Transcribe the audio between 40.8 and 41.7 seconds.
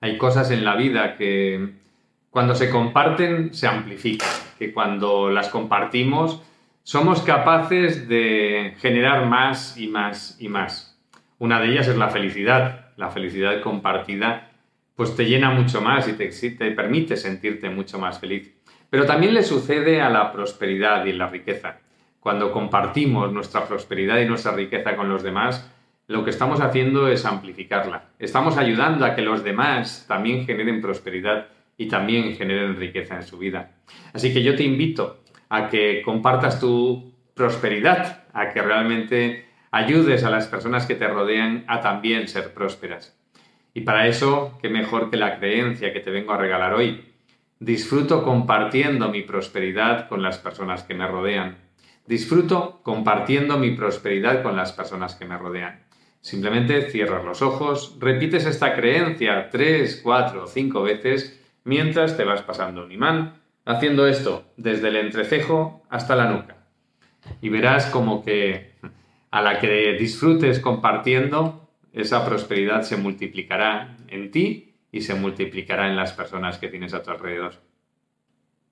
que te rodean